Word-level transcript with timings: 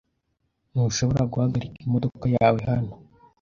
Ntushobora 0.71 1.29
guhagarika 1.33 1.77
imodoka 1.85 2.25
yawe 2.35 2.59
hano. 2.69 2.93